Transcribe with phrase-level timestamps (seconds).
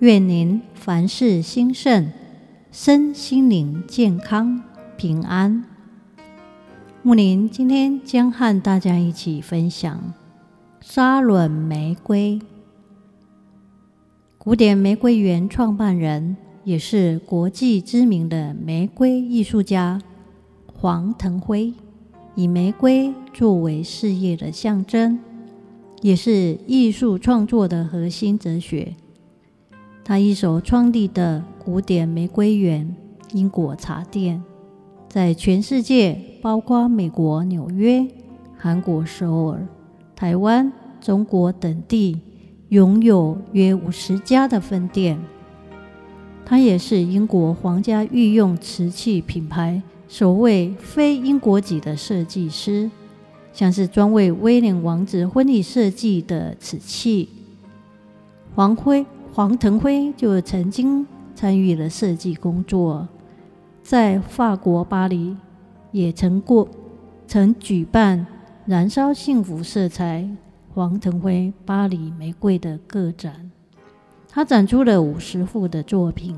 [0.00, 2.12] 愿您凡事兴盛，
[2.70, 4.62] 身心灵健康
[4.96, 5.64] 平安。
[7.02, 10.14] 木林今天将和大家一起分享
[10.80, 12.40] 沙伦玫瑰。
[14.38, 20.00] 古典玫瑰园创办人，也是国际知名的玫瑰艺术家
[20.72, 21.74] 黄腾辉，
[22.36, 25.18] 以玫瑰作为事业的象征，
[26.02, 28.94] 也是艺术创作的核心哲学。
[30.08, 32.96] 他一手创立的古典玫瑰园
[33.34, 34.42] 英国茶店，
[35.06, 38.06] 在全世界，包括美国纽约、
[38.56, 39.68] 韩国首尔、
[40.16, 42.22] 台湾、中国等地，
[42.70, 45.20] 拥有约五十家的分店。
[46.42, 52.90] 他也是英国皇家御用瓷器品牌首位非英国籍的设计师，
[53.52, 57.28] 像是专为威廉王子婚礼设计的瓷器，
[58.54, 59.04] 黄辉。
[59.38, 63.06] 黄腾辉就曾经参与了设计工作，
[63.84, 65.36] 在法国巴黎
[65.92, 66.68] 也曾过
[67.28, 68.26] 曾举办
[68.66, 70.28] “燃烧幸福色彩”
[70.74, 73.48] 黄腾辉巴黎玫瑰的个展。
[74.28, 76.36] 他展出了五十幅的作品，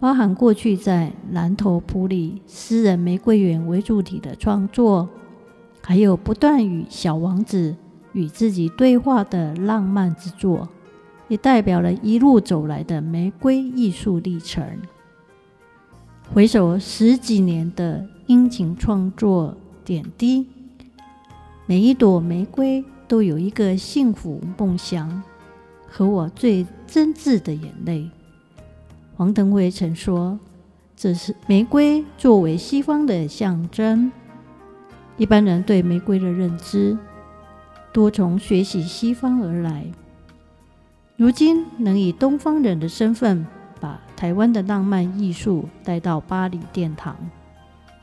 [0.00, 5.08] 包含过去在南头普里私人玫瑰园为主体的创作，
[5.80, 7.76] 还有不断与小王子
[8.14, 10.68] 与自己对话的浪漫之作。
[11.32, 14.62] 也代表了一路走来的玫瑰艺术历程。
[16.34, 20.46] 回首十几年的殷勤创作点滴，
[21.64, 25.22] 每一朵玫瑰都有一个幸福梦想
[25.88, 28.10] 和我最真挚的眼泪。
[29.16, 30.38] 黄腾辉曾说
[30.94, 34.12] ：“这是玫瑰作为西方的象征，
[35.16, 36.98] 一般人对玫瑰的认知
[37.90, 39.86] 多从学习西方而来。”
[41.16, 43.46] 如今能以东方人的身份，
[43.80, 47.14] 把台湾的浪漫艺术带到巴黎殿堂，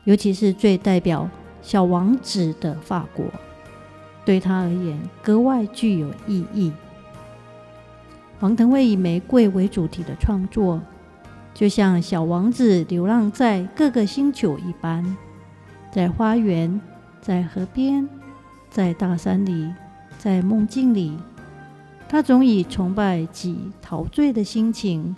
[0.04, 1.28] 尤其是最代表
[1.60, 3.26] 小王子的法国，
[4.24, 6.72] 对他而言格外具有意义。
[8.38, 10.80] 黄腾辉以玫瑰为主题的创作，
[11.52, 15.04] 就像小王子流浪在各个星球一般，
[15.92, 16.80] 在花园，
[17.20, 18.08] 在河边，
[18.70, 19.70] 在大山里，
[20.16, 21.18] 在梦境里。
[22.10, 25.14] 他总以崇拜及陶醉的心情，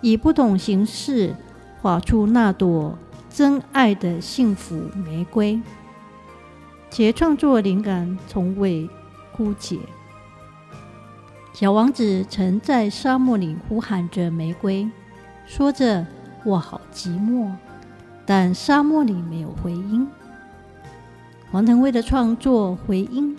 [0.00, 1.32] 以不同形式
[1.80, 2.98] 画出那朵
[3.30, 5.62] 真爱的幸福玫瑰，
[6.90, 8.90] 且创作灵感从未
[9.30, 9.78] 枯竭。
[11.52, 14.90] 小王子曾在沙漠里呼喊着玫瑰，
[15.46, 16.04] 说着
[16.44, 17.52] “我好寂寞”，
[18.26, 20.04] 但沙漠里没有回音。
[21.52, 23.38] 黄腾辉的创作回音。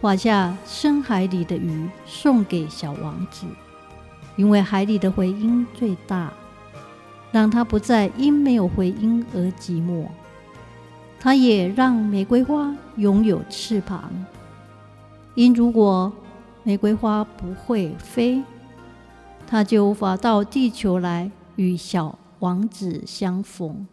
[0.00, 3.46] 画下深海里的鱼，送给小王子，
[4.36, 6.32] 因为海里的回音最大，
[7.32, 10.06] 让他不再因没有回音而寂寞。
[11.18, 14.12] 他也让玫瑰花拥有翅膀，
[15.34, 16.12] 因如果
[16.62, 18.42] 玫瑰花不会飞，
[19.46, 23.86] 他就无法到地球来与小王子相逢。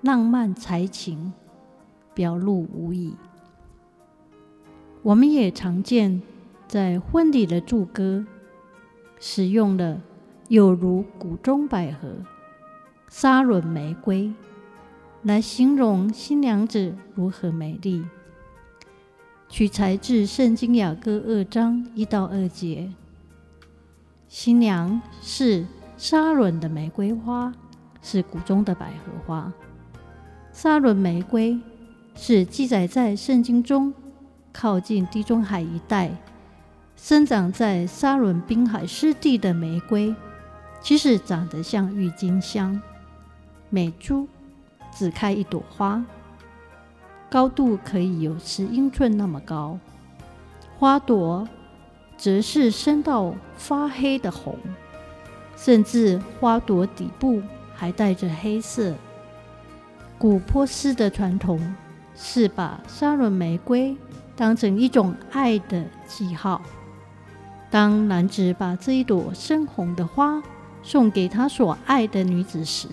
[0.00, 1.32] 浪漫才情
[2.12, 3.14] 表露无遗。
[5.02, 6.22] 我们也常见
[6.68, 8.24] 在婚礼的祝歌，
[9.18, 10.00] 使用了
[10.46, 12.18] 有如谷中百合、
[13.08, 14.32] 沙伦玫瑰
[15.24, 18.04] 来形容新娘子如何美丽。
[19.48, 22.88] 取材自《圣经·雅歌》二章一到二节。
[24.28, 27.52] 新娘是沙伦的玫瑰花，
[28.00, 29.52] 是谷中的百合花。
[30.52, 31.58] 沙伦玫瑰
[32.14, 33.92] 是记载在圣经中。
[34.52, 36.10] 靠近地中海一带，
[36.96, 40.14] 生长在沙伦滨海湿地的玫瑰，
[40.80, 42.80] 其实长得像郁金香，
[43.70, 44.28] 每株
[44.92, 46.04] 只开一朵花，
[47.30, 49.78] 高度可以有十英寸那么高，
[50.78, 51.48] 花朵
[52.16, 54.58] 则是深到发黑的红，
[55.56, 57.42] 甚至花朵底部
[57.74, 58.94] 还带着黑色。
[60.18, 61.74] 古波斯的传统
[62.14, 63.96] 是把沙伦玫瑰。
[64.36, 66.62] 当成一种爱的记号。
[67.70, 70.42] 当男子把这一朵深红的花
[70.82, 72.88] 送给他所爱的女子时，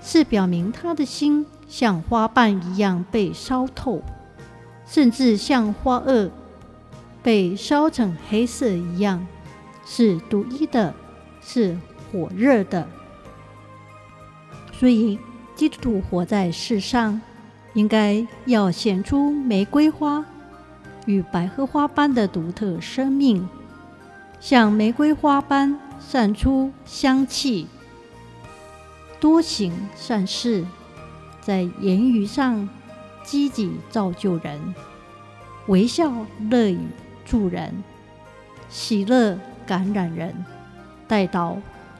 [0.00, 4.02] 是表明他的心像花瓣一样被烧透，
[4.86, 6.30] 甚至像花萼
[7.22, 9.26] 被烧成黑色一样，
[9.84, 10.94] 是独一的，
[11.42, 11.76] 是
[12.10, 12.86] 火热的。
[14.72, 15.18] 所以，
[15.54, 17.20] 基督徒活在世上，
[17.74, 20.24] 应该要显出玫瑰花
[21.08, 23.48] 与百合花般的独特生命，
[24.40, 27.66] 像玫瑰花般散出香气。
[29.18, 30.66] 多行善事，
[31.40, 32.68] 在言语上
[33.24, 34.74] 积极造就人，
[35.68, 36.12] 微笑
[36.50, 36.78] 乐于
[37.24, 37.82] 助人，
[38.68, 40.44] 喜乐感染人，
[41.08, 41.56] 带到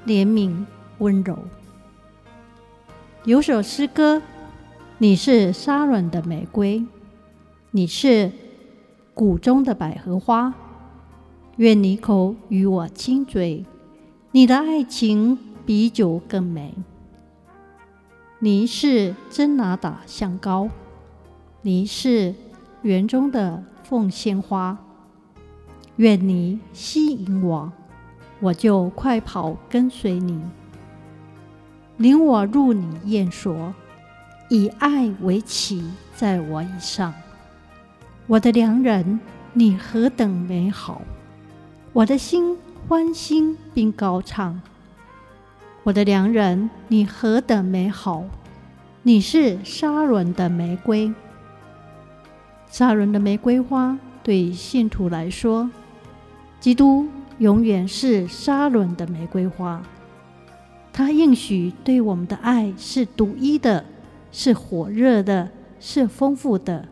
[0.06, 0.66] 怜悯
[0.99, 1.38] 温柔。
[3.25, 4.20] 有首诗歌
[4.99, 6.84] ：“你是沙仑的玫瑰，
[7.70, 8.31] 你是
[9.19, 10.55] 谷中的百合花，
[11.56, 13.67] 愿你口与我亲嘴，
[14.31, 15.37] 你的爱情
[15.67, 16.73] 比酒更美。”
[18.38, 20.69] 你是真哪哒香膏，
[21.62, 22.32] 你是
[22.82, 24.79] 园中的凤仙花。
[25.97, 27.73] 愿你吸引我，
[28.38, 30.41] 我就快跑跟随你。
[31.97, 33.75] 领我入你宴所，
[34.49, 37.12] 以爱为旗在我以上。
[38.29, 39.19] 我的良人，
[39.55, 41.01] 你何等美好！
[41.95, 44.61] 我的心欢欣并高唱。
[45.83, 48.23] 我的良人，你何等美好！
[49.03, 51.11] 你是沙伦的玫瑰，
[52.67, 55.71] 沙伦的玫瑰花对信徒来说，
[56.61, 57.09] 基督
[57.39, 59.83] 永远是沙伦的玫瑰花。
[60.93, 63.87] 他应许对我们的爱是独一的，
[64.31, 65.49] 是火热的，
[65.81, 66.87] 是丰富的。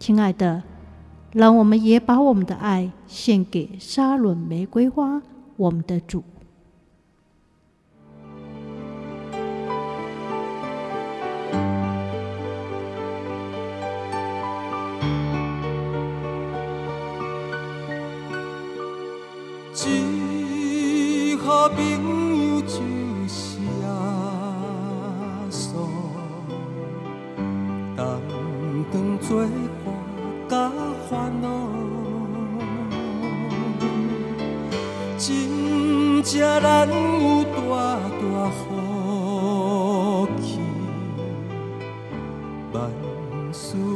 [0.00, 0.62] 亲爱的，
[1.30, 5.20] 让我们也把我们的爱献给沙仑玫瑰花，
[5.58, 6.24] 我们的主。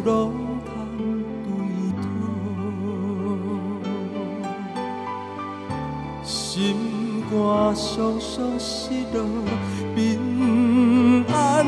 [0.05, 0.45] 事拢。
[7.77, 9.25] 双双失落
[9.97, 11.67] 平安，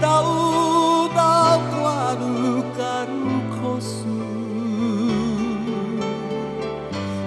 [0.00, 1.20] 斗斗
[1.70, 2.24] 挂虑
[2.76, 2.80] 艰
[3.52, 3.88] 苦事，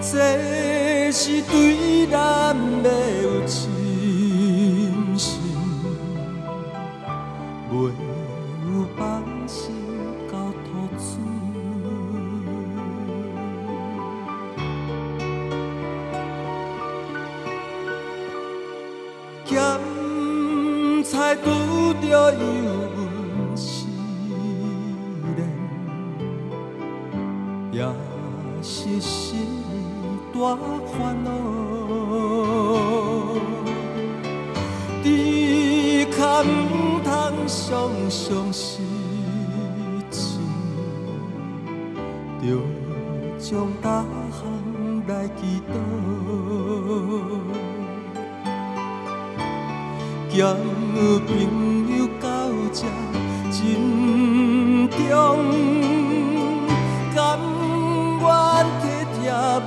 [0.02, 1.79] 这是对
[19.60, 21.46] 咸菜拄
[22.02, 22.40] 着油
[22.96, 23.88] 温试
[25.36, 25.40] 炼，
[27.74, 27.78] 也
[28.64, 29.30] 是心
[30.34, 30.38] 大
[30.88, 31.28] 烦恼。
[35.04, 35.06] 猪
[36.16, 36.48] 脚毋
[37.04, 37.08] 通
[37.46, 37.60] 常
[38.10, 38.10] 常
[38.54, 38.64] 失
[40.10, 40.18] 志，
[42.42, 42.44] 着
[43.38, 43.84] 将逐
[44.32, 44.40] 项
[45.08, 45.74] 来祈祷。
[50.30, 50.54] 交
[51.26, 51.30] 朋
[51.98, 52.28] 友到
[52.72, 52.78] 这
[53.52, 53.58] 珍
[54.90, 55.00] 重，
[57.16, 57.18] 甘
[58.22, 58.26] 愿
[58.80, 58.84] 体
[59.16, 59.22] 贴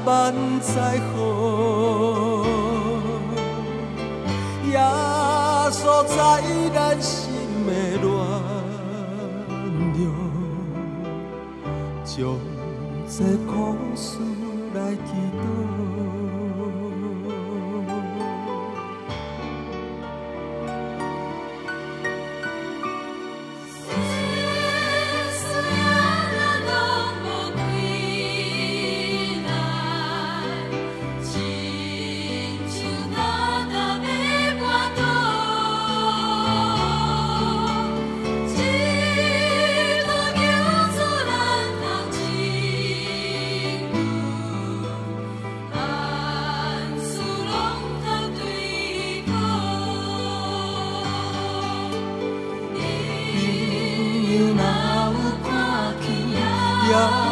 [0.05, 0.11] 万
[0.61, 0.71] 载
[1.11, 1.15] 好，
[4.71, 4.73] 耶
[5.71, 6.17] 稣在
[6.73, 7.11] 咱心
[7.67, 7.69] 的
[8.01, 8.07] 暖
[9.99, 10.01] 流，
[12.05, 12.15] 将
[13.09, 13.19] 这
[13.51, 13.51] 苦
[56.95, 57.32] oh